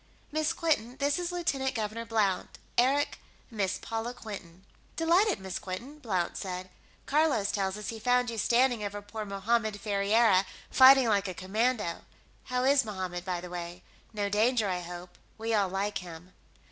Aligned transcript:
Miss 0.31 0.51
Quinton, 0.51 0.97
this 0.97 1.19
is 1.19 1.31
Lieutenant 1.31 1.75
Governor 1.75 2.05
Blount. 2.07 2.57
Eric, 2.75 3.19
Miss 3.51 3.77
Paula 3.77 4.15
Quinton." 4.15 4.65
"Delighted, 4.95 5.39
Miss 5.39 5.59
Quinton," 5.59 5.99
Blount 5.99 6.37
said. 6.37 6.71
"Carlos 7.05 7.51
tells 7.51 7.77
us 7.77 7.89
he 7.89 7.99
found 7.99 8.31
you 8.31 8.39
standing 8.39 8.83
over 8.83 8.99
poor 9.03 9.25
Mohammed 9.25 9.79
Ferriera, 9.79 10.47
fighting 10.71 11.07
like 11.07 11.27
a 11.27 11.35
commando. 11.35 12.01
How 12.45 12.63
is 12.63 12.83
Mohammed, 12.83 13.23
by 13.23 13.41
the 13.41 13.49
way? 13.51 13.83
No 14.11 14.27
danger, 14.27 14.67
I 14.67 14.79
hope; 14.79 15.19
we 15.37 15.53
all 15.53 15.69
like 15.69 15.99
him." 15.99 16.33